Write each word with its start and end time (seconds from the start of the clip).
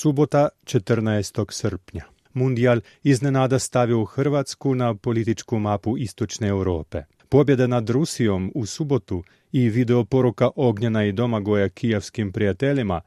Subota 0.00 0.48
14. 0.64 1.44
srpnja. 1.50 2.04
Mundijal 2.34 2.80
iznenada 3.02 3.58
stavio 3.58 4.04
Hrvatsku 4.04 4.74
na 4.74 4.94
političku 4.94 5.58
mapu 5.58 5.98
Istočne 5.98 6.48
Europe. 6.48 7.02
Pobjeda 7.28 7.66
nad 7.66 7.90
Rusijom 7.90 8.52
u 8.54 8.66
subotu 8.66 9.24
i 9.52 9.68
video 9.68 10.04
poruka 10.04 10.50
Ognjena 10.56 11.04
i 11.04 11.12
Domagoja 11.12 11.68
kijevskim 11.68 12.32
prijateljima 12.32 13.00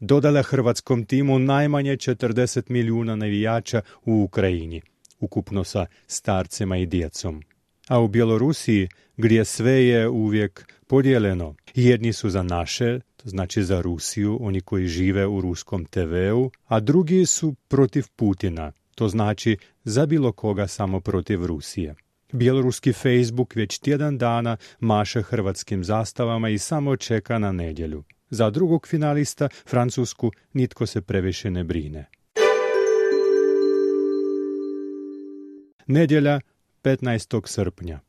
dodala 0.00 0.42
hrvatskom 0.42 1.04
timu 1.04 1.38
najmanje 1.38 1.96
40 1.96 2.70
milijuna 2.70 3.16
navijača 3.16 3.82
u 4.04 4.22
Ukrajini, 4.22 4.82
ukupno 5.20 5.64
sa 5.64 5.86
starcima 6.06 6.76
i 6.76 6.86
djecom. 6.86 7.42
A 7.88 8.00
u 8.00 8.08
Bjelorusiji, 8.08 8.88
gdje 9.16 9.44
sve 9.44 9.72
je 9.72 10.08
uvijek 10.08 10.72
podijeljeno, 10.86 11.54
jedni 11.74 12.12
su 12.12 12.30
za 12.30 12.42
naše, 12.42 13.00
to 13.22 13.28
znači 13.28 13.64
za 13.64 13.80
Rusiju, 13.80 14.38
oni 14.40 14.60
koji 14.60 14.86
žive 14.86 15.26
u 15.26 15.40
ruskom 15.40 15.84
TV-u, 15.84 16.50
a 16.66 16.80
drugi 16.80 17.26
su 17.26 17.54
protiv 17.68 18.04
Putina, 18.16 18.72
to 18.94 19.08
znači 19.08 19.56
za 19.84 20.06
bilo 20.06 20.32
koga 20.32 20.66
samo 20.66 21.00
protiv 21.00 21.46
Rusije. 21.46 21.94
Bjeloruski 22.32 22.92
Facebook 22.92 23.54
već 23.54 23.78
tjedan 23.78 24.18
dana 24.18 24.56
maše 24.80 25.22
hrvatskim 25.22 25.84
zastavama 25.84 26.48
i 26.48 26.58
samo 26.58 26.96
čeka 26.96 27.38
na 27.38 27.52
nedjelju. 27.52 28.04
Za 28.30 28.50
drugog 28.50 28.86
finalista, 28.88 29.48
Francusku, 29.66 30.30
nitko 30.52 30.86
se 30.86 31.00
previše 31.00 31.50
ne 31.50 31.64
brine. 31.64 32.04
Nedjelja 35.86 36.40
15. 36.82 37.46
srpnja. 37.46 38.00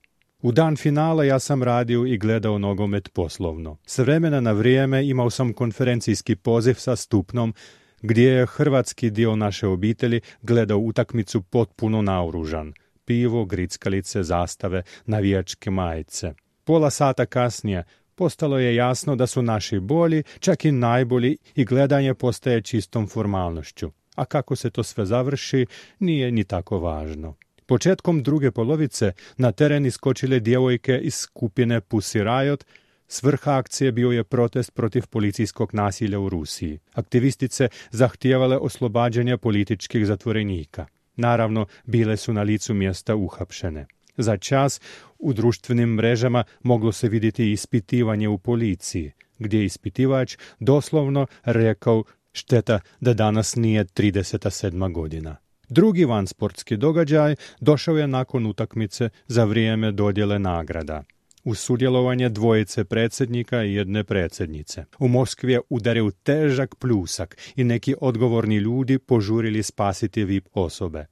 U 0.42 0.52
dan 0.52 0.76
finala 0.76 1.24
ja 1.24 1.40
sam 1.40 1.64
radio 1.64 2.06
i 2.06 2.18
gledao 2.18 2.58
nogomet 2.58 3.14
poslovno. 3.14 3.78
S 3.86 3.98
vremena 3.98 4.42
na 4.42 4.52
vrijeme 4.52 5.08
imao 5.08 5.30
sam 5.30 5.54
konferencijski 5.54 6.36
poziv 6.36 6.74
sa 6.74 6.96
stupnom 6.96 7.54
gdje 8.02 8.30
je 8.30 8.46
hrvatski 8.46 9.10
dio 9.10 9.36
naše 9.36 9.68
obitelji 9.68 10.22
gledao 10.42 10.78
utakmicu 10.78 11.42
potpuno 11.42 12.02
naoružan. 12.02 12.74
Pivo, 13.06 13.46
grickalice, 13.46 14.24
zastave, 14.24 14.84
navijačke 15.06 15.72
majice. 15.72 16.34
Pola 16.64 16.90
sata 16.90 17.26
kasnije 17.26 17.84
postalo 18.16 18.60
je 18.60 18.76
jasno 18.76 19.16
da 19.16 19.28
su 19.28 19.42
naši 19.42 19.80
bolji, 19.80 20.24
čak 20.40 20.66
i 20.66 20.72
najbolji 20.72 21.38
i 21.56 21.66
gledanje 21.66 22.14
postaje 22.14 22.62
čistom 22.62 23.08
formalnošću. 23.08 23.92
A 24.16 24.26
kako 24.26 24.56
se 24.56 24.70
to 24.70 24.84
sve 24.84 25.06
završi, 25.06 25.66
nije 26.00 26.32
ni 26.32 26.44
tako 26.44 26.80
važno. 26.80 27.36
Početkom 27.70 28.24
druge 28.24 28.52
polovice 28.52 29.12
na 29.38 29.52
teren 29.52 29.86
iskočile 29.86 30.40
djevojke 30.40 30.98
iz 30.98 31.16
skupine 31.16 31.82
Pussy 31.82 32.24
Riot, 32.24 32.66
Svrha 33.08 33.58
akcije 33.58 33.92
bio 33.92 34.12
je 34.12 34.24
protest 34.24 34.74
protiv 34.74 35.08
policijskog 35.10 35.74
nasilja 35.74 36.20
u 36.20 36.30
Rusiji. 36.30 36.80
Aktivistice 36.94 37.70
zahtijevale 37.92 38.58
oslobađanje 38.58 39.38
političkih 39.38 40.06
zatvorenika. 40.06 40.86
Naravno, 41.16 41.66
bile 41.86 42.18
su 42.18 42.34
na 42.34 42.42
licu 42.42 42.74
mjesta 42.74 43.16
uhapšene. 43.16 43.86
Za 44.18 44.38
čas 44.38 44.82
u 45.20 45.34
društvenim 45.34 45.90
mrežama 45.90 46.44
moglo 46.64 46.92
se 46.92 47.10
vidjeti 47.10 47.52
ispitivanje 47.52 48.28
u 48.28 48.38
policiji, 48.38 49.12
gdje 49.40 49.58
je 49.60 49.66
ispitivač 49.66 50.38
doslovno 50.60 51.28
rekao 51.44 52.04
šteta 52.34 52.80
da 53.00 53.14
danas 53.14 53.56
nije 53.56 53.86
37. 53.86 54.92
godina. 54.94 55.49
Drugi 55.70 56.06
vansportski 56.06 56.78
događaj 56.78 57.36
došao 57.60 57.98
je 57.98 58.08
nakon 58.08 58.46
utakmice 58.46 59.10
za 59.28 59.44
vrijeme 59.44 59.92
dodjele 59.92 60.40
nagrada 60.40 61.04
u 61.44 61.56
sudjelovanje 61.56 62.30
dvojice 62.30 62.84
predsjednika 62.84 63.64
i 63.64 63.74
jedne 63.74 64.04
predsjednice. 64.04 64.86
U 65.00 65.08
Moskvi 65.08 65.52
je 65.52 65.62
udario 65.70 66.12
težak 66.24 66.76
pljusak 66.76 67.38
i 67.56 67.64
neki 67.64 67.96
odgovorni 68.02 68.56
ljudi 68.56 69.00
požurili 69.00 69.64
spasiti 69.64 70.24
VIP 70.24 70.48
osobe. 70.54 71.06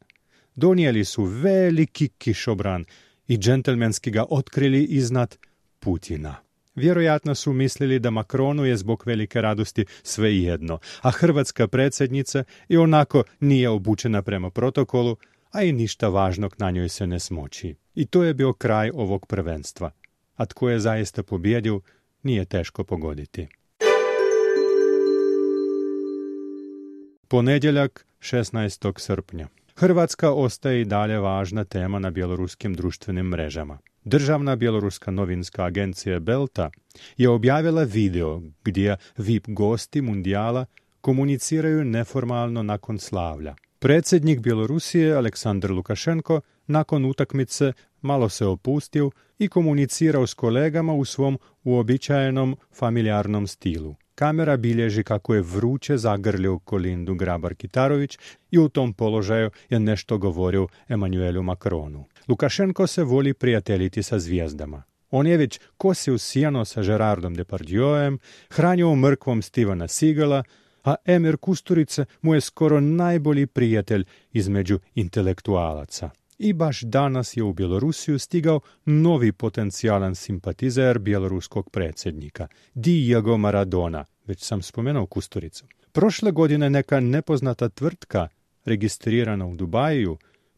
Donijeli 0.56 1.06
su 1.06 1.24
veliki 1.24 2.08
kišobran 2.08 2.86
i 3.28 3.38
džentelmenski 3.38 4.12
ga 4.12 4.26
otkrili 4.30 4.84
iznad 4.84 5.38
Putina. 5.80 6.47
Vjerojatno 6.78 7.36
su 7.36 7.54
mislili 7.54 8.00
da 8.00 8.10
Makronu 8.10 8.66
je 8.66 8.78
zbog 8.78 9.04
velike 9.06 9.42
radosti 9.42 9.86
sve 10.04 10.38
jedno, 10.38 10.80
a 11.02 11.12
hrvatska 11.12 11.68
predsjednica 11.68 12.44
i 12.70 12.78
onako 12.78 13.24
nije 13.40 13.70
obučena 13.70 14.22
prema 14.22 14.50
protokolu, 14.50 15.18
a 15.52 15.64
i 15.64 15.72
ništa 15.72 16.08
važnog 16.08 16.56
na 16.58 16.72
njoj 16.72 16.90
se 16.90 17.08
ne 17.08 17.20
smoći. 17.20 17.76
I 17.96 18.06
to 18.06 18.24
je 18.24 18.34
bio 18.34 18.54
kraj 18.54 18.92
ovog 18.94 19.26
prvenstva. 19.26 19.92
A 20.36 20.46
tko 20.46 20.70
je 20.70 20.80
zaista 20.80 21.24
pobjedio, 21.24 21.82
nije 22.24 22.46
teško 22.46 22.84
pogoditi. 22.84 23.48
Ponedjeljak 27.28 28.06
16. 28.20 29.00
srpnja. 29.00 29.48
Hrvatska 29.76 30.32
ostaje 30.32 30.82
i 30.82 30.86
dalje 30.86 31.20
važna 31.20 31.64
tema 31.64 32.00
na 32.00 32.12
bjeloruskim 32.12 32.74
društvenim 32.74 33.26
mrežama. 33.26 33.78
Državna 34.08 34.56
bjeloruska 34.56 35.12
novinska 35.12 35.64
agencija 35.64 36.20
Belta 36.20 36.70
je 37.18 37.30
objavila 37.30 37.84
video 37.84 38.42
gdje 38.64 38.98
VIP 39.18 39.48
gosti 39.48 40.02
mundijala 40.02 40.66
komuniciraju 41.02 41.86
neformalno 41.86 42.64
nakon 42.64 43.00
slavlja. 43.00 43.56
Predsjednik 43.80 44.40
Bjelorusije 44.40 45.14
Aleksandar 45.14 45.72
Lukašenko 45.72 46.42
nakon 46.68 47.06
utakmice 47.06 47.74
malo 48.02 48.30
se 48.30 48.46
opustio 48.46 49.12
i 49.40 49.48
komunicirao 49.48 50.28
s 50.28 50.34
kolegama 50.34 50.94
u 50.94 51.06
svom 51.06 51.40
uobičajenom 51.64 52.58
familijarnom 52.74 53.48
stilu. 53.48 53.96
Kamera 54.16 54.58
bilježi 54.58 55.04
kako 55.04 55.36
je 55.36 55.42
vruće 55.42 55.98
zagrlio 55.98 56.60
Kolindu 56.60 57.16
Grabar 57.16 57.56
Kitarović 57.56 58.18
i 58.52 58.58
u 58.58 58.70
tom 58.70 58.94
položaju 58.94 59.50
je 59.70 59.80
nešto 59.80 60.18
govorio 60.18 60.68
Emanuelu 60.88 61.44
Macronu. 61.44 62.06
Lukašenko 62.28 62.88
se 62.88 63.04
voli 63.04 63.34
prijateljiti 63.34 64.04
sa 64.04 64.20
zvijezdama. 64.20 64.84
On 65.12 65.28
je 65.28 65.38
već 65.38 65.60
kosio 65.78 66.18
sijano 66.18 66.66
sa 66.66 66.84
Gerardom 66.84 67.36
Depardieuem, 67.36 68.20
hranio 68.50 68.96
mrkvom 68.96 69.42
Stivana 69.42 69.88
Sigala, 69.88 70.44
a 70.84 70.96
Emir 71.06 71.38
Kusturice 71.38 72.06
mu 72.22 72.34
je 72.36 72.42
skoro 72.42 72.80
najbolji 72.80 73.48
prijatelj 73.48 74.06
između 74.34 74.80
intelektualaca. 74.96 76.10
I 76.40 76.54
baš 76.54 76.82
danas 76.82 77.38
je 77.38 77.44
u 77.44 77.54
Bjelorusiju 77.54 78.20
stigao 78.20 78.60
novi 78.86 79.32
potencijalan 79.32 80.16
simpatizer 80.16 81.00
bjeloruskog 81.00 81.70
predsjednika, 81.70 82.48
Diego 82.74 83.38
Maradona, 83.38 84.06
već 84.26 84.44
sam 84.44 84.62
spomenuo 84.62 85.06
Kusturicu. 85.06 85.66
Prošle 85.92 86.32
godine 86.32 86.70
neka 86.70 87.00
nepoznata 87.00 87.70
tvrtka, 87.70 88.28
registrirana 88.66 89.46
u 89.46 89.56
Dubaju, 89.56 90.18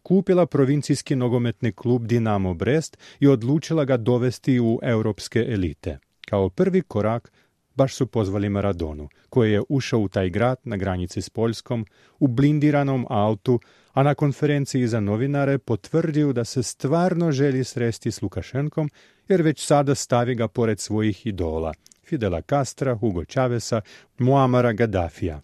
kupila 0.09 0.45
provincijski 0.45 1.15
nogometni 1.15 1.71
klub 1.71 2.07
Dinamo 2.07 2.53
Brest 2.53 2.97
i 3.19 3.27
odlučila 3.27 3.85
ga 3.85 3.97
dovesti 3.97 4.59
u 4.59 4.79
europske 4.83 5.39
elite. 5.39 5.97
Kao 6.29 6.49
prvi 6.49 6.81
korak 6.81 7.31
baš 7.75 7.95
su 7.95 8.07
pozvali 8.07 8.49
Maradonu, 8.49 9.09
koji 9.29 9.51
je 9.51 9.61
ušao 9.69 9.99
u 9.99 10.07
taj 10.07 10.29
grad 10.29 10.57
na 10.63 10.77
granici 10.77 11.21
s 11.21 11.29
Poljskom 11.29 11.85
u 12.19 12.27
blindiranom 12.27 13.05
autu, 13.09 13.59
a 13.93 14.03
na 14.03 14.15
konferenciji 14.15 14.87
za 14.87 14.99
novinare 14.99 15.57
potvrdio 15.57 16.33
da 16.33 16.45
se 16.45 16.63
stvarno 16.63 17.31
želi 17.31 17.63
sresti 17.63 18.11
s 18.11 18.21
Lukašenkom, 18.21 18.89
jer 19.27 19.41
već 19.41 19.65
sada 19.65 19.95
stavi 19.95 20.35
ga 20.35 20.47
pored 20.47 20.79
svojih 20.79 21.25
idola, 21.27 21.73
Fidela 22.05 22.41
Castra, 22.41 22.95
Hugo 22.95 23.25
Chavesa, 23.25 23.81
Muamara 24.17 24.73
Gaddafija. 24.73 25.41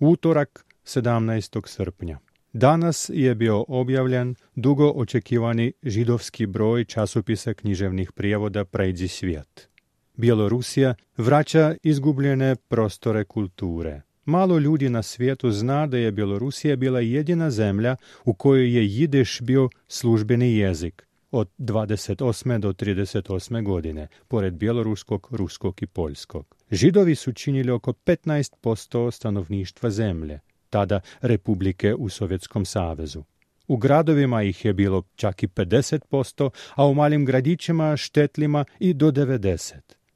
Utorak 0.00 0.67
17. 0.88 1.68
srpnja. 1.68 2.18
Danas 2.52 3.10
je 3.14 3.34
bio 3.34 3.64
objavljen 3.68 4.34
dugo 4.54 4.92
očekivani 4.96 5.72
židovski 5.82 6.46
broj 6.46 6.84
časopisa 6.84 7.54
književnih 7.54 8.12
prijevoda 8.12 8.64
Prejđi 8.64 9.08
svijet. 9.08 9.68
Bjelorusija 10.14 10.94
vraća 11.16 11.74
izgubljene 11.82 12.56
prostore 12.56 13.24
kulture. 13.24 14.02
Malo 14.24 14.58
ljudi 14.58 14.88
na 14.88 15.02
svijetu 15.02 15.50
zna 15.50 15.86
da 15.86 15.98
je 15.98 16.12
Bjelorusija 16.12 16.76
bila 16.76 17.00
jedina 17.00 17.50
zemlja 17.50 17.96
u 18.24 18.34
kojoj 18.34 18.76
je 18.76 18.86
jideš 18.86 19.40
bio 19.40 19.68
službeni 19.88 20.56
jezik 20.56 21.08
od 21.30 21.48
28. 21.58 22.58
do 22.58 22.72
38. 22.72 23.64
godine, 23.64 24.08
pored 24.28 24.54
bjeloruskog, 24.54 25.28
ruskog 25.30 25.82
i 25.82 25.86
poljskog. 25.86 26.56
Židovi 26.70 27.14
su 27.14 27.32
činili 27.32 27.70
oko 27.70 27.92
15% 27.92 29.10
stanovništva 29.10 29.90
zemlje 29.90 30.40
tada 30.70 31.00
republike 31.20 31.94
u 31.94 32.08
Sovjetskom 32.08 32.64
savezu. 32.64 33.22
U 33.68 33.76
gradovima 33.76 34.42
ih 34.42 34.64
je 34.64 34.72
bilo 34.72 35.02
čak 35.16 35.42
i 35.42 35.48
50%, 35.48 36.50
a 36.74 36.86
u 36.86 36.94
malim 36.94 37.24
gradićima 37.24 37.96
štetlima 37.96 38.64
i 38.78 38.94
do 38.94 39.10
90. 39.10 39.74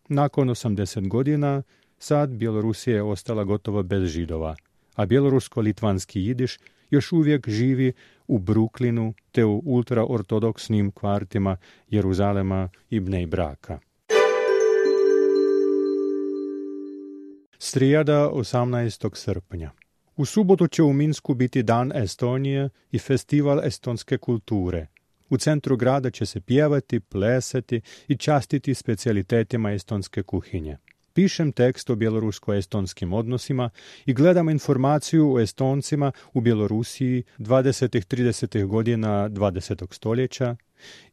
Nakon 0.09 0.49
80 0.49 1.09
godina 1.09 1.63
sad 1.99 2.31
Bjelorusija 2.31 2.97
je 2.97 3.03
ostala 3.03 3.45
gotovo 3.45 3.83
bez 3.83 4.11
židova, 4.11 4.57
a 4.95 5.07
bjelorusko-litvanski 5.07 6.21
jidiš 6.21 6.59
još 6.91 7.13
uvijek 7.13 7.49
živi 7.49 7.93
u 8.27 8.39
Bruklinu 8.39 9.15
te 9.33 9.45
u 9.45 9.63
ultraortodoksnim 9.65 10.91
kvartima 10.91 11.57
Jeruzalema 11.89 12.69
i 12.91 13.01
Bnej 13.01 13.27
Braka. 13.27 13.79
Srijeda 17.59 18.31
18. 18.33 19.17
srpnja. 19.17 19.71
U 20.17 20.25
subotu 20.25 20.67
će 20.67 20.83
u 20.83 20.93
Minsku 20.93 21.35
biti 21.35 21.63
Dan 21.63 21.93
Estonije 21.95 22.69
i 22.91 22.99
festival 22.99 23.61
estonske 23.65 24.19
kulture. 24.19 24.87
U 25.31 25.37
centru 25.37 25.77
grada 25.77 26.11
će 26.11 26.27
se 26.27 26.41
pjevati, 26.41 27.01
plesati 27.01 27.81
i 28.09 28.17
častiti 28.17 28.75
specijalitetima 28.75 29.73
estonske 29.73 30.23
kuhinje. 30.23 30.79
Pišem 31.15 31.53
tekst 31.53 31.91
o 31.91 31.95
bjelorusko-estonskim 31.95 33.13
odnosima 33.13 33.71
i 34.07 34.15
gledam 34.15 34.49
informaciju 34.49 35.35
o 35.35 35.41
Estoncima 35.41 36.13
u 36.33 36.41
Bjelorusiji 36.41 37.23
20. 37.39 38.17
30. 38.17 38.67
godina 38.67 39.29
20. 39.29 39.95
stoljeća 39.95 40.57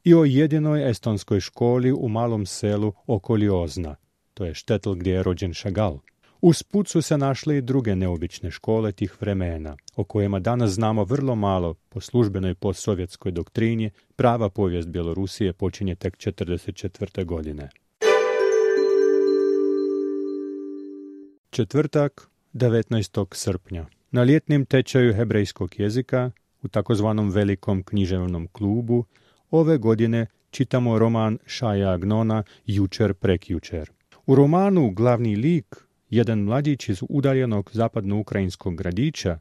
i 0.04 0.14
o 0.14 0.26
jedinoj 0.26 0.90
estonskoj 0.90 1.40
školi 1.40 1.92
u 1.92 2.10
malom 2.10 2.46
selu 2.46 2.94
Okoliozna, 3.08 3.96
to 4.34 4.46
je 4.46 4.54
štetl 4.54 4.94
gdje 4.94 5.14
je 5.14 5.24
rođen 5.24 5.54
Šagal. 5.54 6.00
Usput 6.42 6.88
su 6.88 7.02
se 7.02 7.18
našle 7.18 7.58
i 7.58 7.62
druge 7.62 7.96
neobične 7.96 8.52
škole 8.52 8.92
tih 8.92 9.22
vremena, 9.22 9.78
o 9.96 10.04
kojima 10.04 10.40
danas 10.40 10.72
znamo 10.72 11.04
vrlo 11.04 11.36
malo 11.36 11.74
po 11.74 12.02
službenoj 12.02 12.56
postsovjetskoj 12.56 13.32
doktrini, 13.32 13.92
prava 14.16 14.50
povijest 14.50 14.88
Bjelorusije 14.88 15.54
počinje 15.54 15.96
tek 15.96 16.18
1944. 16.18 17.26
godine. 17.26 17.70
Četvrtak, 21.50 22.30
19. 22.54 23.26
srpnja. 23.32 23.86
Na 24.12 24.24
ljetnim 24.24 24.66
tečaju 24.66 25.14
hebrejskog 25.14 25.80
jezika, 25.80 26.32
u 26.62 26.68
takozvanom 26.68 27.30
velikom 27.30 27.84
književnom 27.84 28.48
klubu, 28.52 29.06
ove 29.52 29.78
godine 29.78 30.26
čitamo 30.52 31.00
roman 31.00 31.38
Šaja 31.46 31.92
Agnona 31.92 32.44
Jučer 32.66 33.14
prekjučer. 33.14 33.92
U 34.26 34.36
romanu 34.36 34.92
glavni 34.92 35.36
lik, 35.36 35.89
jedan 36.10 36.40
mladić 36.40 36.90
iz 36.90 37.04
udaljenog 37.10 37.70
zapadno-ukrajinskog 37.74 38.76
gradića, 38.76 39.40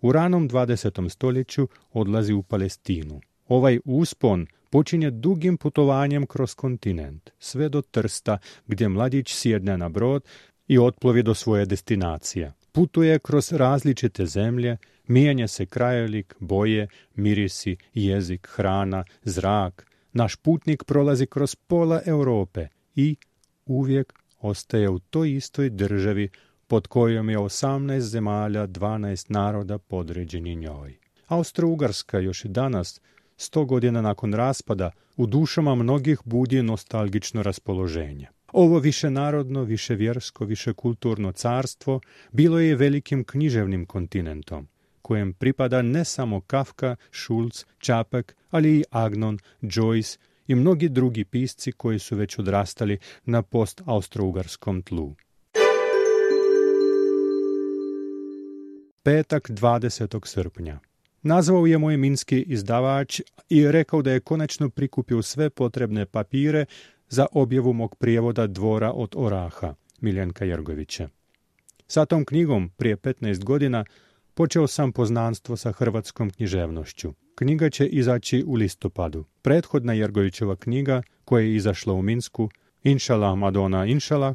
u 0.00 0.12
ranom 0.12 0.48
20. 0.48 1.08
stoljeću 1.08 1.68
odlazi 1.92 2.32
u 2.32 2.42
Palestinu. 2.42 3.20
Ovaj 3.48 3.80
uspon 3.84 4.46
počinje 4.70 5.10
dugim 5.10 5.56
putovanjem 5.56 6.26
kroz 6.26 6.54
kontinent, 6.54 7.30
sve 7.38 7.68
do 7.68 7.82
Trsta, 7.82 8.38
gdje 8.66 8.88
mladić 8.88 9.34
sjedne 9.34 9.78
na 9.78 9.88
brod 9.88 10.24
i 10.68 10.78
otplovi 10.78 11.22
do 11.22 11.34
svoje 11.34 11.66
destinacije. 11.66 12.52
Putuje 12.72 13.18
kroz 13.18 13.52
različite 13.52 14.26
zemlje, 14.26 14.76
mijenja 15.06 15.48
se 15.48 15.66
krajolik, 15.66 16.34
boje, 16.40 16.88
mirisi, 17.14 17.76
jezik, 17.94 18.48
hrana, 18.50 19.04
zrak. 19.22 19.86
Naš 20.12 20.36
putnik 20.36 20.84
prolazi 20.84 21.26
kroz 21.26 21.54
pola 21.54 22.00
Europe 22.06 22.68
i 22.94 23.16
uvijek 23.66 24.19
ostaje 24.40 24.88
u 24.88 24.98
toj 24.98 25.32
istoj 25.32 25.70
državi 25.70 26.28
pod 26.66 26.86
kojom 26.86 27.30
je 27.30 27.38
18 27.38 28.00
zemalja, 28.00 28.66
12 28.66 29.30
naroda 29.30 29.78
podređeni 29.78 30.56
njoj. 30.56 30.96
Austro-Ugarska 31.28 32.18
još 32.18 32.44
i 32.44 32.48
danas, 32.48 33.00
sto 33.36 33.64
godina 33.64 34.02
nakon 34.02 34.34
raspada, 34.34 34.90
u 35.16 35.26
dušama 35.26 35.74
mnogih 35.74 36.18
budi 36.24 36.62
nostalgično 36.62 37.42
raspoloženje. 37.42 38.26
Ovo 38.52 38.78
višenarodno, 38.78 39.62
viševjersko, 39.62 40.44
višekulturno 40.44 41.32
carstvo 41.32 42.00
bilo 42.32 42.60
je 42.60 42.76
velikim 42.76 43.24
književnim 43.24 43.86
kontinentom, 43.86 44.68
kojem 45.02 45.32
pripada 45.32 45.82
ne 45.82 46.04
samo 46.04 46.40
Kafka, 46.40 46.96
Schulz, 47.12 47.64
Čapek, 47.78 48.36
ali 48.50 48.78
i 48.78 48.84
Agnon, 48.90 49.38
Joyce 49.62 50.18
i 50.50 50.54
mnogi 50.54 50.88
drugi 50.88 51.24
pisci 51.24 51.72
koji 51.72 51.98
su 51.98 52.16
već 52.16 52.38
odrastali 52.38 52.98
na 53.24 53.42
post-austrougarskom 53.42 54.82
tlu. 54.82 55.14
Petak 59.02 59.50
20. 59.50 60.26
srpnja. 60.26 60.78
Nazvao 61.22 61.66
je 61.66 61.78
moj 61.78 61.96
minski 61.96 62.42
izdavač 62.42 63.20
i 63.48 63.70
rekao 63.70 64.02
da 64.02 64.12
je 64.12 64.20
konačno 64.20 64.70
prikupio 64.70 65.22
sve 65.22 65.50
potrebne 65.50 66.06
papire 66.06 66.64
za 67.08 67.26
objavu 67.32 67.72
mog 67.72 67.96
prijevoda 67.96 68.46
Dvora 68.46 68.92
od 68.92 69.14
Oraha, 69.16 69.74
Miljenka 70.00 70.44
Jergovića. 70.44 71.08
Sa 71.86 72.06
tom 72.06 72.24
knjigom, 72.24 72.70
prije 72.76 72.96
15 72.96 73.44
godina, 73.44 73.84
počeo 74.40 74.66
sam 74.66 74.92
poznanstvo 74.92 75.56
sa 75.56 75.72
hrvatskom 75.72 76.30
književnošću. 76.30 77.12
Knjiga 77.34 77.70
će 77.70 77.86
izaći 77.86 78.44
u 78.46 78.54
listopadu. 78.54 79.24
Prethodna 79.42 79.92
Jergovićeva 79.92 80.56
knjiga, 80.56 81.02
koja 81.24 81.42
je 81.42 81.54
izašla 81.54 81.94
u 81.94 82.02
Minsku, 82.02 82.48
Inšala 82.82 83.34
Madonna 83.34 83.86
Inšala, 83.86 84.34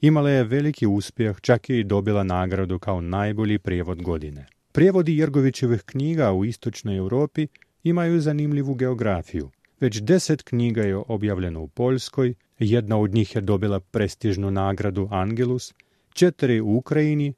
imala 0.00 0.30
je 0.30 0.44
veliki 0.44 0.86
uspjeh, 0.86 1.40
čak 1.40 1.70
je 1.70 1.80
i 1.80 1.84
dobila 1.84 2.22
nagradu 2.22 2.78
kao 2.78 3.00
najbolji 3.00 3.58
prijevod 3.58 4.02
godine. 4.02 4.46
Prijevodi 4.72 5.16
Jergovićevih 5.16 5.82
knjiga 5.82 6.32
u 6.32 6.44
istočnoj 6.44 6.96
Europi 6.96 7.46
imaju 7.82 8.20
zanimljivu 8.20 8.74
geografiju. 8.74 9.50
Već 9.80 10.00
deset 10.00 10.42
knjiga 10.42 10.82
je 10.82 10.96
objavljeno 10.96 11.62
u 11.62 11.68
Poljskoj, 11.68 12.34
jedna 12.58 12.98
od 12.98 13.14
njih 13.14 13.34
je 13.34 13.40
dobila 13.40 13.80
prestižnu 13.80 14.50
nagradu 14.50 15.08
Angelus, 15.10 15.74
četiri 16.12 16.60
u 16.60 16.76
Ukrajini, 16.76 17.34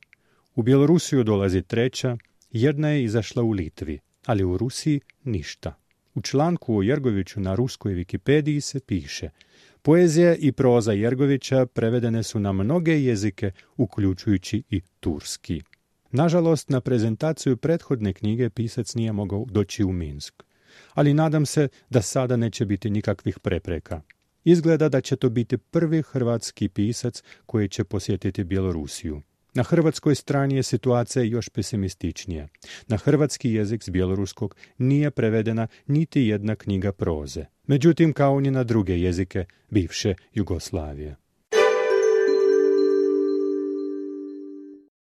u 0.54 0.62
Bjelorusiju 0.62 1.24
dolazi 1.24 1.62
treća, 1.62 2.16
jedna 2.50 2.88
je 2.88 3.04
izašla 3.04 3.42
u 3.42 3.50
Litvi, 3.50 3.98
ali 4.26 4.44
u 4.44 4.56
Rusiji 4.56 5.00
ništa. 5.24 5.74
U 6.14 6.22
članku 6.22 6.76
o 6.76 6.82
Jergoviću 6.82 7.40
na 7.40 7.54
ruskoj 7.54 7.94
Wikipediji 7.94 8.60
se 8.60 8.80
piše 8.80 9.30
Poezija 9.82 10.34
i 10.34 10.52
proza 10.52 10.92
Jergovića 10.92 11.66
prevedene 11.66 12.22
su 12.22 12.40
na 12.40 12.52
mnoge 12.52 13.02
jezike, 13.02 13.50
uključujući 13.76 14.62
i 14.70 14.80
turski. 15.00 15.62
Nažalost, 16.12 16.68
na 16.68 16.80
prezentaciju 16.80 17.56
prethodne 17.56 18.12
knjige 18.12 18.50
pisac 18.50 18.94
nije 18.94 19.12
mogao 19.12 19.44
doći 19.50 19.84
u 19.84 19.92
Minsk 19.92 20.42
ali 20.94 21.14
nadam 21.14 21.46
se 21.46 21.68
da 21.90 22.02
sada 22.02 22.36
neće 22.36 22.66
biti 22.66 22.90
nikakvih 22.90 23.38
prepreka. 23.38 24.00
Izgleda 24.44 24.88
da 24.88 25.00
će 25.00 25.16
to 25.16 25.30
biti 25.30 25.58
prvi 25.58 26.02
hrvatski 26.02 26.68
pisac 26.68 27.22
koji 27.46 27.68
će 27.68 27.84
posjetiti 27.84 28.44
Bjelorusiju. 28.44 29.22
Na 29.54 29.62
hrvatskoj 29.62 30.14
strani 30.14 30.56
je 30.56 30.62
situacija 30.62 31.22
još 31.22 31.48
pesimističnija. 31.48 32.48
Na 32.88 32.96
hrvatski 32.96 33.52
jezik 33.52 33.82
s 33.82 33.88
bjeloruskog 33.88 34.56
nije 34.78 35.10
prevedena 35.10 35.66
niti 35.86 36.22
jedna 36.22 36.56
knjiga 36.56 36.92
proze. 36.92 37.44
Međutim, 37.66 38.12
kao 38.12 38.40
ni 38.40 38.50
na 38.50 38.64
druge 38.64 39.00
jezike 39.00 39.44
bivše 39.70 40.14
Jugoslavije. 40.34 41.16